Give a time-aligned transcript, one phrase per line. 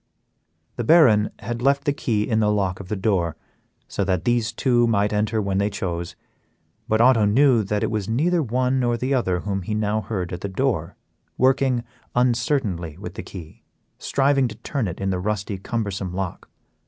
[0.77, 3.35] The Baron had left the key in the lock of the door,
[3.87, 6.15] so that these two might enter when they chose,
[6.87, 10.01] but Otto knew that it was neither the one nor the other whom he now
[10.01, 10.95] heard at the door,
[11.37, 11.83] working
[12.15, 13.61] uncertainly with the key,
[13.99, 16.49] striving to turn it in the rusty, cumbersome lock.